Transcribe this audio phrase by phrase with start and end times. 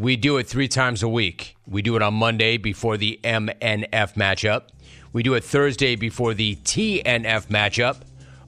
[0.00, 1.58] We do it three times a week.
[1.66, 4.68] We do it on Monday before the MNF matchup.
[5.12, 7.98] We do it Thursday before the TNF matchup.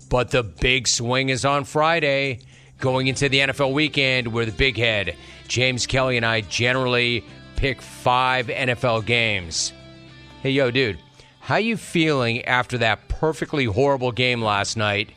[0.08, 2.40] But the big swing is on Friday,
[2.78, 5.14] going into the NFL weekend, where the big head,
[5.46, 7.22] James Kelley, and I generally
[7.56, 9.74] pick five NFL games.
[10.42, 11.00] Hey, yo, dude,
[11.40, 15.10] how you feeling after that perfectly horrible game last night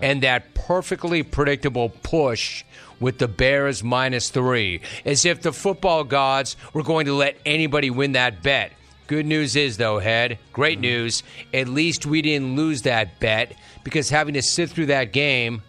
[0.00, 2.64] and that perfectly predictable push
[3.02, 7.90] with the Bears minus three, as if the football gods were going to let anybody
[7.90, 8.72] win that bet.
[9.08, 10.82] Good news is, though, Head, great mm-hmm.
[10.82, 11.22] news.
[11.52, 13.54] At least we didn't lose that bet
[13.84, 15.62] because having to sit through that game,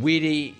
[0.00, 0.54] we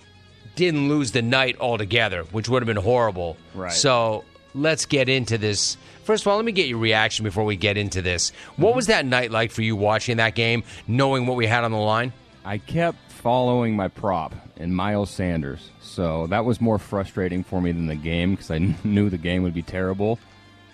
[0.55, 3.37] didn't lose the night altogether, which would have been horrible.
[3.53, 3.71] Right.
[3.71, 4.23] So
[4.55, 5.77] let's get into this.
[6.05, 8.31] First of all, let me get your reaction before we get into this.
[8.55, 8.75] What mm-hmm.
[8.77, 11.77] was that night like for you watching that game, knowing what we had on the
[11.77, 12.13] line?
[12.43, 17.73] I kept following my prop in Miles Sanders, so that was more frustrating for me
[17.73, 20.19] than the game because I knew the game would be terrible.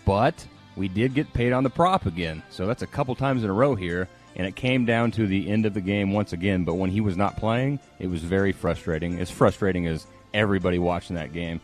[0.06, 0.46] But
[0.76, 3.54] we did get paid on the prop again, so that's a couple times in a
[3.54, 4.08] row here.
[4.36, 6.66] And it came down to the end of the game once again.
[6.66, 9.18] But when he was not playing, it was very frustrating.
[9.20, 11.62] As frustrating as everybody watching that game.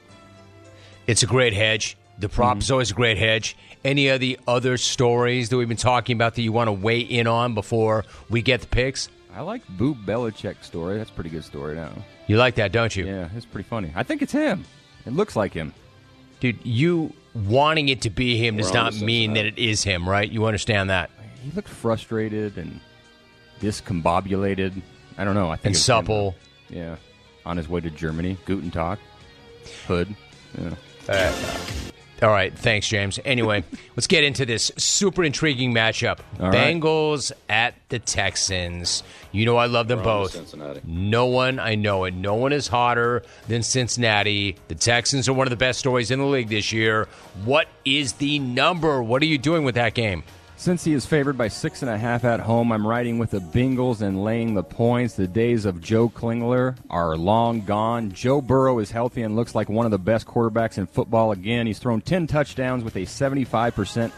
[1.06, 1.98] It's a great hedge.
[2.18, 2.74] The prop is mm-hmm.
[2.74, 3.58] always a great hedge.
[3.84, 7.00] Any of the other stories that we've been talking about that you want to weigh
[7.00, 9.10] in on before we get the picks?
[9.36, 10.98] I like Boo Belichick's story.
[10.98, 11.92] That's a pretty good story now.
[12.28, 13.06] You like that, don't you?
[13.06, 13.92] Yeah, it's pretty funny.
[13.96, 14.66] I think it's him.
[15.06, 15.74] It looks like him.
[16.40, 19.84] Dude, you wanting it to be him does We're on not mean that it is
[19.84, 20.30] him, right?
[20.30, 21.10] You understand that?
[21.44, 22.80] He looked frustrated and
[23.62, 24.82] discombobulated.
[25.18, 25.50] I don't know.
[25.50, 25.84] I think And it's him.
[25.84, 26.36] supple.
[26.70, 26.96] Yeah,
[27.46, 28.38] on his way to Germany.
[28.46, 28.98] Guten Tag.
[29.88, 30.14] Hood.
[31.08, 31.32] Yeah.
[32.22, 33.20] All right, thanks, James.
[33.26, 33.64] Anyway,
[33.96, 36.20] let's get into this super intriguing matchup.
[36.40, 36.76] All right.
[36.76, 39.04] Bengals at the Texans.
[39.32, 40.56] You know I love them We're both.
[40.86, 44.56] No one, I know it, no one is hotter than Cincinnati.
[44.68, 47.08] The Texans are one of the best stories in the league this year.
[47.44, 49.02] What is the number?
[49.02, 50.24] What are you doing with that game?
[50.62, 53.40] Since he is favored by six and a half at home, I'm riding with the
[53.40, 55.16] Bengals and laying the points.
[55.16, 58.12] The days of Joe Klingler are long gone.
[58.12, 61.66] Joe Burrow is healthy and looks like one of the best quarterbacks in football again.
[61.66, 64.12] He's thrown 10 touchdowns with a 75%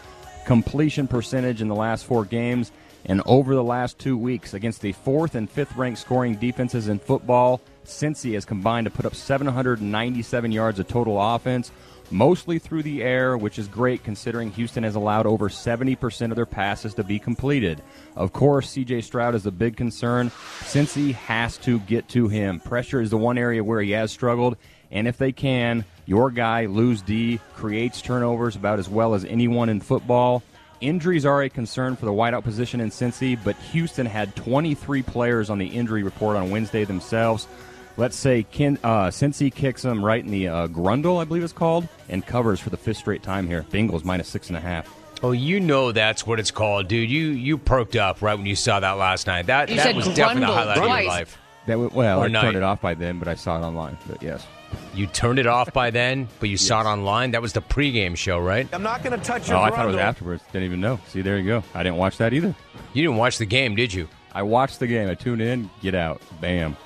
[0.44, 2.72] completion percentage in the last four games
[3.06, 6.98] and over the last two weeks against the fourth and fifth ranked scoring defenses in
[6.98, 7.62] football.
[7.86, 11.72] Cincy has combined to put up 797 yards of total offense,
[12.10, 16.46] mostly through the air, which is great considering Houston has allowed over 70% of their
[16.46, 17.82] passes to be completed.
[18.16, 20.30] Of course, CJ Stroud is a big concern.
[20.62, 22.60] since he has to get to him.
[22.60, 24.56] Pressure is the one area where he has struggled,
[24.90, 29.68] and if they can, your guy, Lou's D, creates turnovers about as well as anyone
[29.68, 30.42] in football.
[30.80, 35.48] Injuries are a concern for the wideout position in Cincy, but Houston had 23 players
[35.48, 37.48] on the injury report on Wednesday themselves.
[37.96, 41.52] Let's say Ken, uh, Cincy kicks them right in the uh, Grundle, I believe it's
[41.52, 43.64] called, and covers for the fifth straight time here.
[43.70, 44.92] Bengals minus six and a half.
[45.22, 47.08] Oh, you know that's what it's called, dude.
[47.08, 49.46] You you perked up right when you saw that last night.
[49.46, 51.38] That You that said was definitely the Grundle highlight of your life.
[51.66, 52.40] That w- well, Or I night.
[52.42, 53.96] turned it off by then, but I saw it online.
[54.08, 54.44] But yes,
[54.94, 57.30] You turned it off by then, but you saw it online.
[57.30, 58.68] That was the pregame show, right?
[58.72, 60.42] I'm not going to touch your oh, I thought it was afterwards.
[60.52, 60.98] Didn't even know.
[61.08, 61.62] See, there you go.
[61.74, 62.54] I didn't watch that either.
[62.92, 64.08] You didn't watch the game, did you?
[64.34, 65.08] I watched the game.
[65.08, 65.70] I tuned in.
[65.80, 66.20] Get out.
[66.40, 66.76] Bam.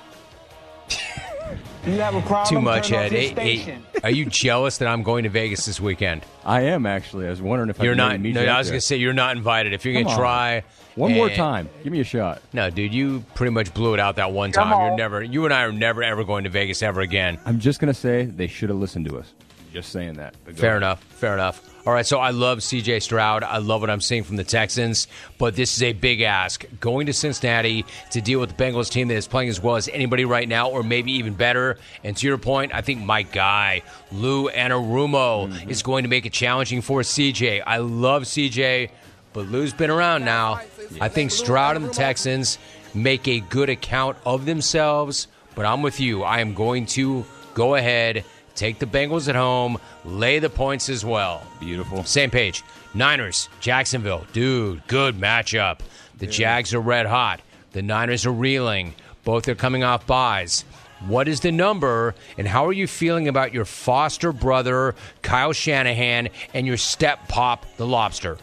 [1.85, 2.55] You have a problem?
[2.55, 3.11] Too much, Ed.
[3.11, 6.23] Hey, hey, are you jealous that I'm going to Vegas this weekend?
[6.45, 7.25] I am actually.
[7.25, 8.19] I was wondering if You're could not.
[8.19, 8.73] meet No, you I was there.
[8.73, 9.73] gonna say you're not invited.
[9.73, 10.19] If you're gonna on.
[10.19, 10.63] try
[10.95, 11.69] One more and- time.
[11.83, 12.41] Give me a shot.
[12.53, 14.87] No, dude, you pretty much blew it out that one Come time.
[14.87, 15.23] You're never.
[15.23, 17.39] You and I are never ever going to Vegas ever again.
[17.45, 19.33] I'm just gonna say they should have listened to us.
[19.73, 20.35] Just saying that.
[20.55, 20.77] Fair ahead.
[20.77, 21.03] enough.
[21.03, 21.68] Fair enough.
[21.85, 23.41] All right, so I love CJ Stroud.
[23.41, 25.07] I love what I'm seeing from the Texans,
[25.37, 26.65] but this is a big ask.
[26.81, 29.87] Going to Cincinnati to deal with the Bengals team that is playing as well as
[29.87, 31.77] anybody right now, or maybe even better.
[32.03, 35.69] And to your point, I think my guy, Lou Anarumo, mm-hmm.
[35.69, 37.63] is going to make it challenging for CJ.
[37.65, 38.91] I love CJ,
[39.31, 40.59] but Lou's been around now.
[40.99, 42.59] I think Stroud and the Texans
[42.93, 46.23] make a good account of themselves, but I'm with you.
[46.23, 48.25] I am going to go ahead,
[48.59, 51.41] take the Bengals at home, lay the points as well.
[51.59, 52.03] Beautiful.
[52.03, 52.61] Same page.
[52.93, 54.25] Niners, Jacksonville.
[54.33, 55.79] Dude, good matchup.
[56.17, 57.39] The Jags are red hot.
[57.71, 58.93] The Niners are reeling.
[59.23, 60.65] Both are coming off buys.
[61.07, 66.27] What is the number, and how are you feeling about your foster brother, Kyle Shanahan,
[66.53, 68.37] and your step pop, the lobster?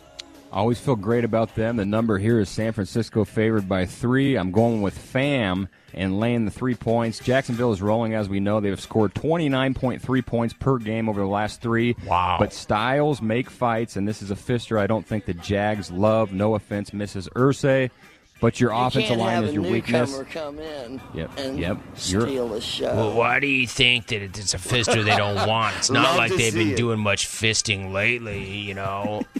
[0.56, 1.76] I always feel great about them.
[1.76, 4.36] The number here is San Francisco favored by three.
[4.36, 7.18] I'm going with FAM and laying the three points.
[7.18, 8.60] Jacksonville is rolling, as we know.
[8.60, 11.94] They've scored 29.3 points per game over the last three.
[12.06, 12.36] Wow.
[12.38, 16.32] But styles make fights, and this is a fister I don't think the Jags love.
[16.32, 17.28] No offense, Mrs.
[17.34, 17.90] Ursay.
[18.40, 20.10] But your You offensive can't line have is a your weakness.
[20.10, 21.78] newcomer come in Yep, and yep.
[22.06, 22.94] You're- steal the show.
[22.94, 25.76] Well, why do you think that it's a fister they don't want?
[25.76, 26.76] It's not like they've been it.
[26.78, 29.22] doing much fisting lately, you know.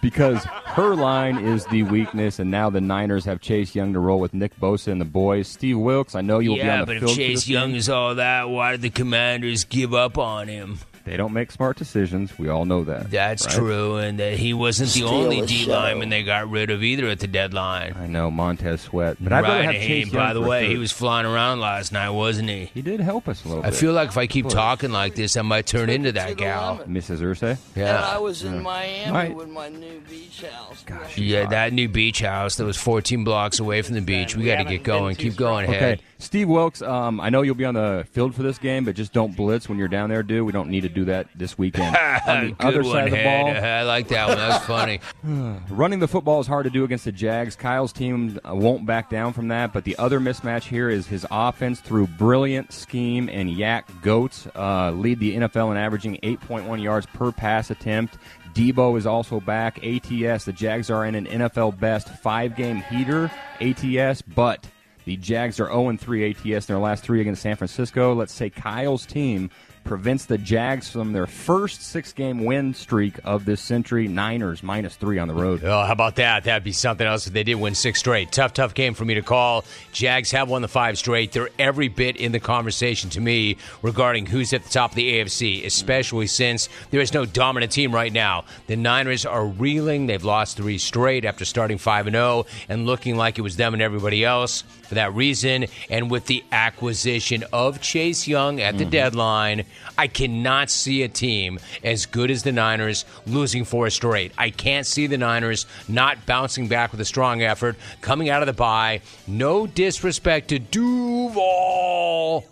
[0.00, 4.20] because her line is the weakness, and now the Niners have Chase Young to roll
[4.20, 5.48] with Nick Bosa and the boys.
[5.48, 7.02] Steve Wilks, I know you'll be on the field.
[7.02, 7.78] Yeah, but if Chase Young game.
[7.78, 10.78] is all that, why did the Commanders give up on him?
[11.08, 12.38] They don't make smart decisions.
[12.38, 13.10] We all know that.
[13.10, 13.54] That's right?
[13.54, 15.70] true, and that he wasn't the only D show.
[15.72, 17.94] lineman they got rid of either at the deadline.
[17.98, 20.70] I know Montez Sweat, but I'd rather right, have Chase Young by the way, sure.
[20.72, 22.70] he was flying around last night, wasn't he?
[22.74, 23.78] He did help us a little I bit.
[23.78, 26.80] feel like if I keep talking like this, I might turn into that gal.
[26.86, 27.04] limit.
[27.04, 27.20] Mrs.
[27.20, 27.56] Ursay.
[27.74, 28.62] Yeah, and I was in mm.
[28.62, 29.34] Miami Right.
[29.34, 30.84] with my new beach house.
[30.84, 31.16] Gosh.
[31.18, 34.36] Yeah, that new beach house that was 14 blocks away from the beach.
[34.36, 35.16] We got to get going.
[35.16, 36.02] Keep going Okay, ahead.
[36.20, 36.82] Steve Wilks.
[36.82, 39.68] Um, I know you'll be on the field for this game, but just don't blitz
[39.68, 40.44] when you're down there, dude.
[40.44, 41.96] We don't need to do that this weekend.
[42.26, 43.54] on the other one, side of the Head.
[43.54, 44.36] ball, I like that one.
[44.36, 45.00] That's funny.
[45.70, 47.54] running the football is hard to do against the Jags.
[47.54, 49.72] Kyle's team won't back down from that.
[49.72, 54.90] But the other mismatch here is his offense through brilliant scheme and YAC goats uh,
[54.90, 58.18] lead the NFL in averaging 8.1 yards per pass attempt.
[58.54, 59.78] Deebo is also back.
[59.84, 60.44] ATS.
[60.44, 63.30] The Jags are in an NFL best five game heater.
[63.60, 64.66] ATS, but
[65.08, 68.12] the Jags are 0 3 ATS in their last three against San Francisco.
[68.12, 69.48] Let's say Kyle's team
[69.84, 74.06] prevents the Jags from their first six game win streak of this century.
[74.06, 75.64] Niners minus three on the road.
[75.64, 76.44] Oh, how about that?
[76.44, 78.30] That'd be something else if they did win six straight.
[78.30, 79.64] Tough, tough game for me to call.
[79.92, 81.32] Jags have won the five straight.
[81.32, 85.10] They're every bit in the conversation to me regarding who's at the top of the
[85.14, 88.44] AFC, especially since there is no dominant team right now.
[88.66, 90.06] The Niners are reeling.
[90.06, 93.72] They've lost three straight after starting 5 and 0 and looking like it was them
[93.72, 94.64] and everybody else.
[94.88, 98.90] For that reason, and with the acquisition of Chase Young at the mm-hmm.
[98.90, 99.64] deadline,
[99.98, 104.32] I cannot see a team as good as the Niners losing four straight.
[104.38, 108.46] I can't see the Niners not bouncing back with a strong effort, coming out of
[108.46, 109.02] the bye.
[109.26, 112.46] No disrespect to Duval,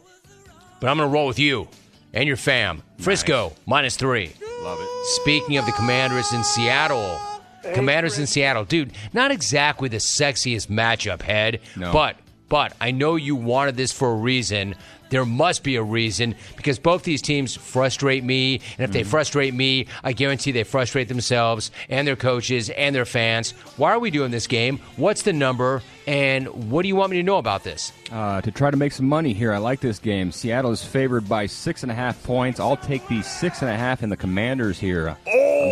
[0.78, 1.68] but I'm going to roll with you
[2.12, 2.82] and your fam.
[2.98, 4.34] Frisco, minus three.
[4.60, 5.06] Love it.
[5.22, 7.18] Speaking of the Commanders in Seattle,
[7.74, 11.92] Commanders in Seattle, dude, not exactly the sexiest matchup, head, No.
[11.92, 12.16] but
[12.48, 14.74] but I know you wanted this for a reason.
[15.08, 19.54] There must be a reason because both these teams frustrate me, and if they frustrate
[19.54, 23.52] me, I guarantee they frustrate themselves and their coaches and their fans.
[23.76, 24.80] Why are we doing this game?
[24.96, 25.82] What's the number?
[26.08, 27.92] And what do you want me to know about this?
[28.10, 30.32] Uh, to try to make some money here, I like this game.
[30.32, 32.58] Seattle is favored by six and a half points.
[32.58, 35.10] I'll take the six and a half in the Commanders here.
[35.10, 35.16] I'm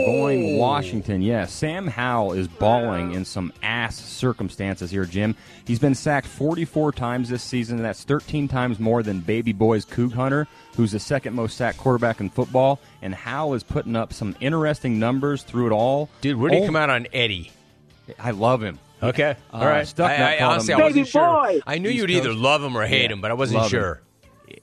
[0.04, 1.22] going Washington.
[1.22, 5.34] Yes, Sam Howell is balling in some ass circumstances here, Jim.
[5.66, 7.82] He's been sacked 44 times this season.
[7.82, 10.46] That's 13 times more than Baby Boy's Coug Hunter,
[10.76, 12.80] who's the second most sacked quarterback in football.
[13.02, 16.08] And Howell is putting up some interesting numbers through it all.
[16.20, 17.50] Dude, where do you Oh, come out on Eddie?
[18.18, 18.78] I love him.
[19.02, 19.84] Okay, Uh, all right.
[19.86, 21.42] Stucknut I, I, called honestly, him I wasn't Baby sure.
[21.42, 21.60] boy.
[21.66, 23.66] I knew East you'd either love him or hate Yeah, him, but I wasn't love
[23.72, 23.80] him.
[23.80, 24.00] sure.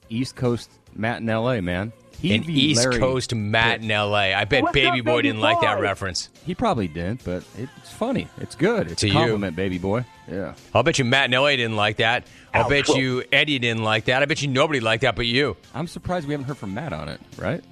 [0.10, 1.92] East Coast Matt in L.A., man.
[2.24, 4.34] An East Larry- Coast Matt in L.A.
[4.34, 6.30] I bet What's Baby up, Boy baby didn't like that reference.
[6.46, 8.28] He probably didn't, but it's funny.
[8.40, 8.92] It's good.
[8.92, 9.14] It's To a you.
[9.16, 10.06] compliment, baby boy.
[10.30, 10.54] Yeah.
[10.74, 11.58] I'll bet you Matt in L.A.
[11.58, 12.26] didn't like that.
[12.54, 14.22] I'll bet you Eddie didn't like that.
[14.22, 16.94] I bet you nobody liked that but you I'm surprised we haven't heard from Matt
[16.94, 17.64] on it, right?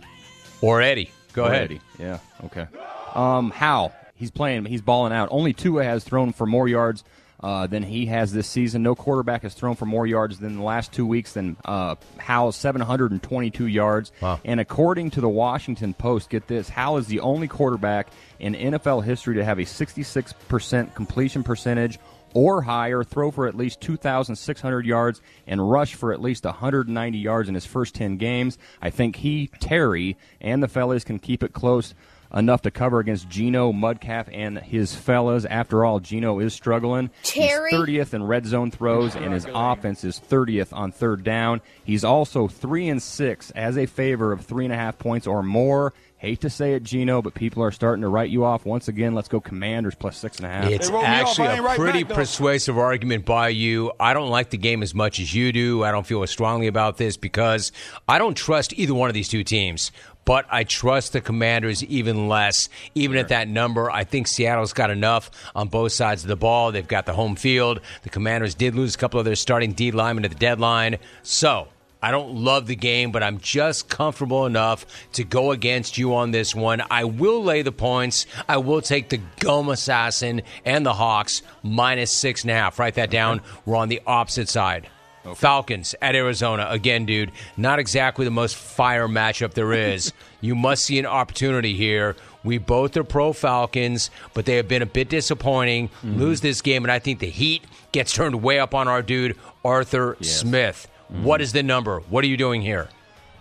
[0.61, 1.11] or Eddie.
[1.33, 1.63] Go Or ahead.
[1.65, 1.81] Eddie.
[1.99, 2.19] Yeah.
[2.45, 2.65] Okay.
[3.13, 3.93] Um, Hal.
[4.15, 4.65] He's playing.
[4.65, 5.29] He's balling out.
[5.31, 7.03] Only Tua has thrown for more yards
[7.41, 8.83] uh, than he has this season.
[8.83, 12.55] No quarterback has thrown for more yards than the last two weeks than uh, Howell's
[12.57, 14.11] 722 yards.
[14.21, 14.39] Wow.
[14.43, 18.07] And according to the Washington Post, get this: Howell is the only quarterback
[18.39, 21.99] in NFL history to have a 66% completion percentage
[22.33, 27.49] or higher, throw for at least 2,600 yards, and rush for at least 190 yards
[27.49, 28.57] in his first 10 games.
[28.81, 31.93] I think he, Terry, and the fellas can keep it close
[32.33, 35.45] enough to cover against Gino, Metcalf, and his fellas.
[35.45, 37.09] After all, Gino is struggling.
[37.23, 37.71] Terry?
[37.71, 41.61] He's 30th in red zone throws, and his offense is 30th on third down.
[41.83, 45.93] He's also 3 and 6 as a favor of 3.5 points or more.
[46.17, 49.15] Hate to say it, Gino, but people are starting to write you off once again.
[49.15, 50.69] Let's go Commanders plus six and a half.
[50.69, 51.07] It's They wrote off.
[51.07, 53.93] actually a right pretty back, persuasive argument by you.
[54.01, 55.85] I don't like the game as much as you do.
[55.85, 57.71] I don't feel as strongly about this because
[58.05, 59.93] I don't trust either one of these two teams.
[60.29, 62.69] But I trust the Commanders even less.
[62.93, 66.71] Even at that number, I think Seattle's got enough on both sides of the ball.
[66.71, 67.81] They've got the home field.
[68.03, 70.99] The Commanders did lose a couple of their starting D linemen at the deadline.
[71.23, 71.69] So
[71.99, 76.29] I don't love the game, but I'm just comfortable enough to go against you on
[76.29, 76.83] this one.
[76.91, 78.27] I will lay the points.
[78.47, 82.77] I will take the Gum Assassin and the Hawks minus six and a half.
[82.77, 83.41] Write that down.
[83.65, 84.89] We're on the opposite side.
[85.35, 86.67] Falcons at Arizona.
[86.69, 90.13] Again, dude, not exactly the most fire matchup there is.
[90.41, 92.15] you must see an opportunity here.
[92.43, 95.89] We both are pro Falcons, but they have been a bit disappointing.
[95.89, 96.19] Mm-hmm.
[96.19, 99.37] Lose this game, and I think the heat gets turned way up on our dude,
[99.65, 100.87] Arthur Smith.
[101.11, 101.23] Mm-hmm.
[101.23, 101.99] What is the number?
[101.99, 102.89] What are you doing here?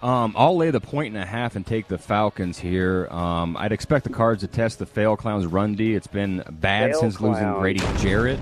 [0.02, 3.08] Um, I'll lay the point and a half and take the Falcons here.
[3.10, 5.94] Um, I'd expect the Cards to test the Fail Clowns run D.
[5.94, 8.38] It's been bad Fail since losing Grady Jarrett.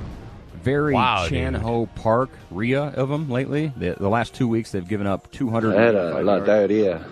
[0.66, 1.30] Very Wow, dude.
[1.30, 3.72] Chan Ho Park RIA of them lately.
[3.76, 5.76] The, the last two weeks they've given up 200.
[5.76, 7.06] I had a lot of diarrhea.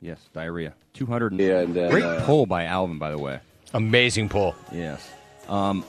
[0.00, 0.74] Yes, diarrhea.
[0.94, 1.40] 200.
[1.40, 3.40] Yeah, and then, Great uh, pull by Alvin, by the way.
[3.74, 4.54] Amazing pull.
[4.70, 5.10] Yes.
[5.48, 5.84] Um,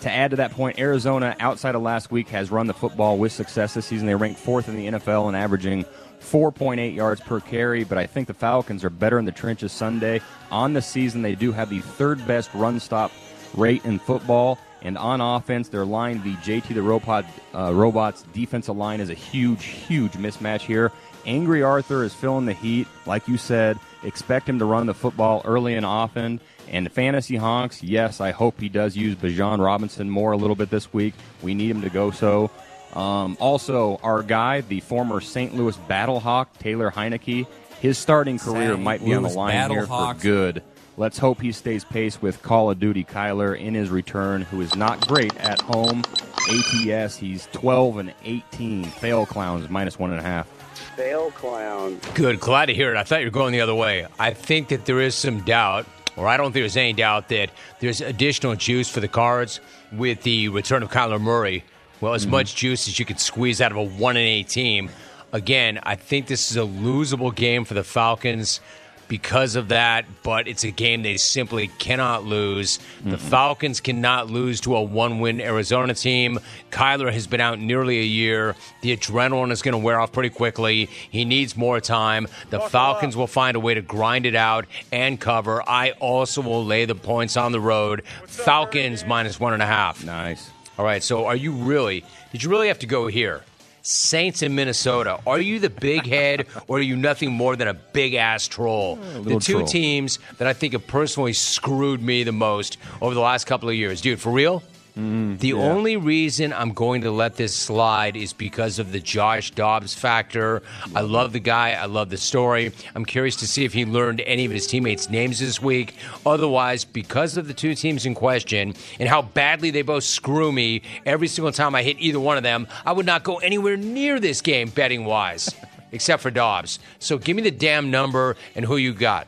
[0.00, 3.32] to add to that point, Arizona, outside of last week, has run the football with
[3.32, 4.06] success this season.
[4.06, 5.84] They ranked fourth in the NFL and averaging
[6.20, 7.84] 4.8 yards per carry.
[7.84, 10.22] But I think the Falcons are better in the trenches Sunday.
[10.50, 13.12] On the season, they do have the third best run stop
[13.54, 14.58] rate in football.
[14.82, 19.14] And on offense, their line, the JT the Robot, uh, Robots defensive line, is a
[19.14, 20.92] huge, huge mismatch here.
[21.24, 23.78] Angry Arthur is feeling the heat, like you said.
[24.04, 26.40] Expect him to run the football early and often.
[26.68, 30.56] And the fantasy honks, yes, I hope he does use Bijan Robinson more a little
[30.56, 31.14] bit this week.
[31.42, 32.50] We need him to go so.
[32.94, 35.54] Um, also, our guy, the former St.
[35.54, 37.46] Louis Battlehawk, Taylor Heinicke,
[37.80, 38.80] his starting career St.
[38.80, 40.62] might be on the Louis line here for good.
[40.98, 44.74] Let's hope he stays pace with Call of Duty Kyler in his return, who is
[44.74, 46.02] not great at home.
[46.48, 48.84] ATS, he's 12 and 18.
[48.84, 50.48] Fail clowns, minus one and a half.
[50.96, 52.02] Fail Clowns.
[52.14, 52.40] Good.
[52.40, 52.96] Glad to hear it.
[52.96, 54.06] I thought you were going the other way.
[54.18, 55.86] I think that there is some doubt,
[56.16, 57.50] or I don't think there's any doubt that
[57.80, 59.60] there's additional juice for the cards
[59.92, 61.64] with the return of Kyler Murray.
[62.00, 62.30] Well, as mm-hmm.
[62.30, 64.88] much juice as you could squeeze out of a one and eight team.
[65.32, 68.60] Again, I think this is a losable game for the Falcons
[69.08, 72.78] because of that, but it's a game they simply cannot lose.
[73.04, 73.28] The mm-hmm.
[73.28, 76.38] Falcons cannot lose to a one win Arizona team.
[76.70, 78.54] Kyler has been out nearly a year.
[78.82, 80.86] The adrenaline is going to wear off pretty quickly.
[81.10, 82.28] He needs more time.
[82.50, 85.62] The Falcons will find a way to grind it out and cover.
[85.68, 88.02] I also will lay the points on the road.
[88.26, 90.04] Falcons minus one and a half.
[90.04, 90.50] Nice.
[90.78, 93.42] All right, so are you really, did you really have to go here?
[93.86, 95.20] Saints in Minnesota.
[95.26, 98.96] Are you the big head or are you nothing more than a big ass troll?
[98.96, 99.66] the two troll.
[99.66, 103.76] teams that I think have personally screwed me the most over the last couple of
[103.76, 104.00] years.
[104.00, 104.62] Dude, for real?
[104.96, 105.36] Mm-hmm.
[105.36, 109.92] the only reason I'm going to let this slide is because of the Josh Dobbs
[109.92, 110.62] factor.
[110.94, 111.72] I love the guy.
[111.72, 112.72] I love the story.
[112.94, 115.96] I'm curious to see if he learned any of his teammates' names this week.
[116.24, 120.80] Otherwise, because of the two teams in question and how badly they both screw me
[121.04, 124.18] every single time I hit either one of them, I would not go anywhere near
[124.18, 125.54] this game betting wise,
[125.92, 126.78] except for Dobbs.
[127.00, 129.26] So give me the damn number and who you got.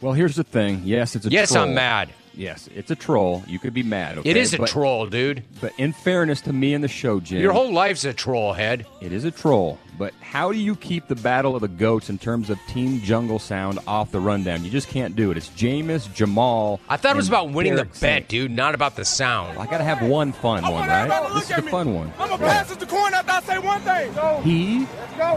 [0.00, 0.80] Well, here's the thing.
[0.84, 1.64] Yes, it's a Yes, troll.
[1.64, 2.08] I'm mad.
[2.38, 3.42] Yes, it's a troll.
[3.48, 4.18] You could be mad.
[4.18, 4.30] Okay?
[4.30, 5.42] It is a But- troll, dude.
[5.60, 8.86] But in fairness to me and the show, Jim, Your whole life's a troll head.
[9.00, 9.78] it is a troll.
[9.98, 13.40] But how do you keep the battle of the goats in terms of team jungle
[13.40, 14.64] sound off the rundown?
[14.64, 15.36] You just can't do it.
[15.36, 16.78] It's Jameis, Jamal.
[16.88, 18.22] I thought it was about winning Derek the Saint.
[18.24, 19.58] bet, dude, not about the sound.
[19.58, 21.08] I got to have one fun one, right?
[21.34, 22.12] This is the fun one.
[22.20, 24.14] I'm gonna pass it to corner after I say one thing.
[24.14, 24.86] So, He.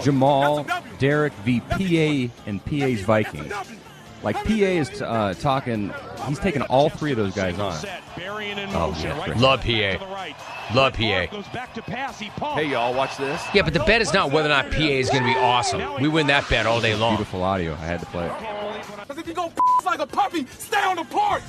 [0.04, 0.98] Jamal, That's a W.
[1.00, 1.60] Derek v.
[1.62, 3.52] PA and PA's Vikings.
[4.24, 5.94] Like PA is uh, talking,
[6.28, 7.74] he's taking all three of those guys on.
[8.74, 9.34] Oh, yeah.
[9.38, 10.36] Love PA.
[10.76, 12.54] Love PA.
[12.56, 13.42] Hey, y'all, watch this.
[13.54, 16.02] Yeah, but the bet is not whether or not PA is going to be awesome.
[16.02, 17.16] We win that bet all day long.
[17.16, 17.74] Beautiful audio.
[17.74, 18.32] I had to play it.
[19.08, 19.52] Cause if you go
[19.86, 21.44] like a puppy, stay on the porch.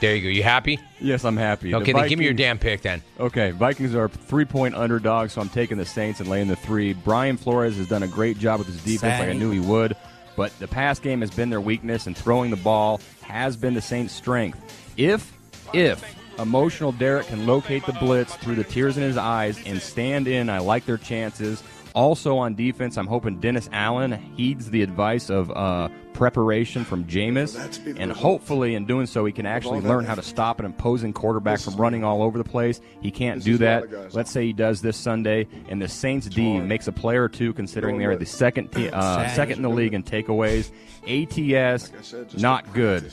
[0.00, 0.28] There you go.
[0.28, 0.78] You happy?
[1.00, 1.70] Yes, I'm happy.
[1.70, 3.02] The Okay, then give me your damn pick then.
[3.18, 6.92] Okay, Vikings are three point underdogs, so I'm taking the Saints and laying the three.
[6.92, 9.96] Brian Flores has done a great job with his defense, like I knew he would.
[10.36, 13.80] But the pass game has been their weakness, and throwing the ball has been the
[13.80, 14.60] Saints' strength.
[14.96, 15.36] If,
[15.72, 20.28] if emotional Derek can locate the blitz through the tears in his eyes and stand
[20.28, 21.62] in, I like their chances.
[21.96, 27.56] Also on defense, I'm hoping Dennis Allen heeds the advice of uh, preparation from Jameis,
[27.98, 31.58] and hopefully, in doing so, he can actually learn how to stop an imposing quarterback
[31.58, 32.82] from running all over the place.
[33.00, 34.14] He can't do that.
[34.14, 37.54] Let's say he does this Sunday, and the Saints D makes a play or two,
[37.54, 40.70] considering they are the second uh, second in the league in takeaways.
[41.08, 43.10] ATS, not good.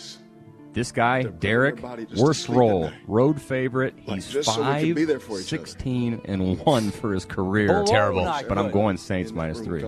[0.73, 1.79] This guy, Derek,
[2.17, 3.93] worst role, road favorite.
[3.97, 5.65] He's just so we five, be there for each other.
[5.65, 7.83] 16, and one for his career.
[7.85, 8.23] Terrible.
[8.49, 9.85] But I'm going Saints minus three.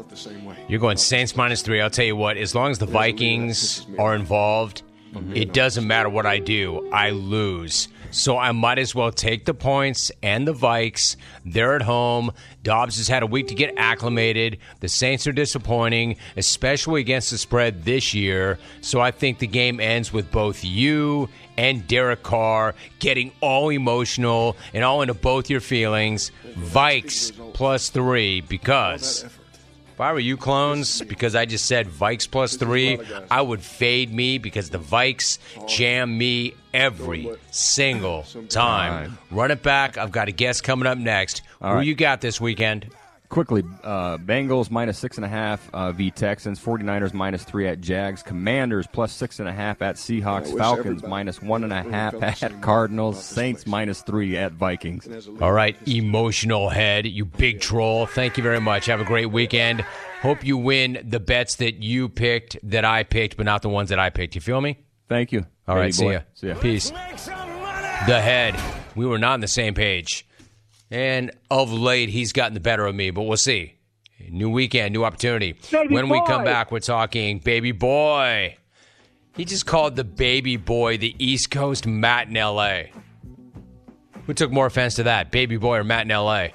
[0.68, 1.82] You're going Saints minus three.
[1.82, 4.84] I'll tell you what, as long as the Vikings are involved,
[5.34, 6.90] it doesn't matter what I do.
[6.92, 7.88] I lose.
[8.16, 11.18] So I might as well take the points and the Vikes.
[11.44, 12.32] They're at home.
[12.64, 14.58] Dobbs has had a week to get acclimated.
[14.80, 18.58] The Saints are disappointing, especially against the spread this year.
[18.80, 24.56] So I think the game ends with both you and Derek Carr getting all emotional
[24.74, 26.32] and all into both your feelings.
[26.58, 29.26] Vikes plus three because.
[29.96, 33.00] If I were you clones, because I just said Vikes plus three,
[33.32, 39.18] I would fade me because the Vikes jam me every single time.
[39.32, 39.98] Run it back.
[39.98, 41.44] I've got a guest coming up next.
[41.62, 41.86] Who right.
[41.86, 42.90] you got this weekend?
[43.36, 47.82] Quickly, uh, Bengals minus six and a half uh, v Texans, 49ers minus three at
[47.82, 52.14] Jags, Commanders plus six and a half at Seahawks, Falcons minus one and a half
[52.24, 55.28] at Cardinals, Saints minus three at Vikings.
[55.42, 58.06] All right, emotional head, you big troll.
[58.06, 58.86] Thank you very much.
[58.86, 59.82] Have a great weekend.
[60.22, 63.90] Hope you win the bets that you picked, that I picked, but not the ones
[63.90, 64.36] that I picked.
[64.36, 64.78] You feel me?
[65.10, 65.46] Thank you.
[65.68, 66.20] All Baby right, see ya.
[66.36, 66.56] See ya.
[66.56, 66.90] Peace.
[66.90, 68.56] The head.
[68.96, 70.26] We were not on the same page.
[70.92, 73.76] And of late, he's gotten the better of me, but we'll see.
[74.30, 75.56] New weekend, new opportunity.
[75.72, 78.58] when we come back, we're talking baby boy.
[79.36, 82.84] He just called the baby boy the East Coast Matt in LA.
[84.26, 86.48] Who took more offense to that, baby boy or Matt in LA?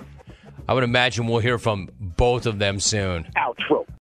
[0.66, 3.30] I would imagine we'll hear from both of them soon.
[3.37, 3.60] Ouch.